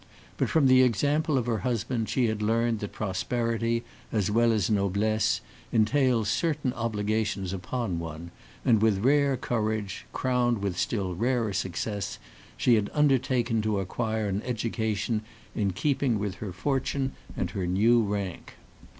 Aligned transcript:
But 0.35 0.49
from 0.49 0.65
the 0.65 0.81
example 0.81 1.37
of 1.37 1.45
her 1.45 1.59
husband 1.59 2.09
she 2.09 2.25
had 2.25 2.41
learned 2.41 2.79
that 2.79 2.91
prosperity, 2.91 3.83
as 4.11 4.31
well 4.31 4.51
as 4.51 4.67
noblesse, 4.67 5.41
entails 5.71 6.27
certain 6.27 6.73
obligations 6.73 7.53
upon 7.53 7.99
one, 7.99 8.31
and 8.65 8.81
with 8.81 8.97
rare 9.05 9.37
courage, 9.37 10.07
crowned 10.11 10.57
with 10.57 10.75
still 10.75 11.13
rarer 11.13 11.53
success, 11.53 12.17
she 12.57 12.73
had 12.73 12.89
undertaken 12.95 13.61
to 13.61 13.79
acquire 13.79 14.27
an 14.27 14.41
education 14.41 15.21
in 15.53 15.69
keeping 15.69 16.17
with 16.17 16.33
her 16.41 16.51
fortune 16.51 17.11
and 17.37 17.51
her 17.51 17.67
new 17.67 18.01
rank. 18.01 18.55